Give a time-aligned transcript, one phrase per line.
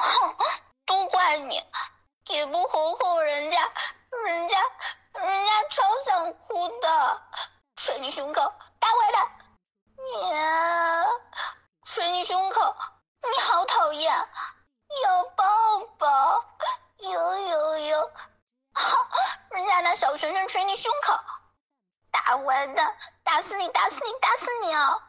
[0.00, 0.36] 哼，
[0.86, 1.62] 都怪你，
[2.28, 3.72] 也不哄哄人家
[4.24, 4.56] 人家
[5.14, 7.22] 人家超想哭的，
[7.76, 8.40] 捶你胸口，
[8.78, 9.30] 大坏蛋。
[9.96, 10.12] 你
[11.84, 12.76] 捶你胸口，
[13.22, 14.28] 你好讨厌，
[15.04, 15.44] 要抱
[15.98, 16.44] 抱，
[16.98, 18.12] 有有有，
[18.72, 19.06] 好，
[19.50, 21.18] 人家拿小拳拳捶你胸口，
[22.10, 25.02] 大坏蛋，打死你打死你打死你哦。